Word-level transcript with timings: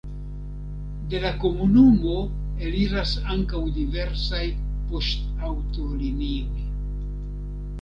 De 1.11 1.19
la 1.25 1.31
komunumo 1.43 2.15
eliras 2.69 3.11
ankaŭ 3.35 3.61
diversaj 3.77 4.43
poŝtaŭtolinioj. 4.93 6.67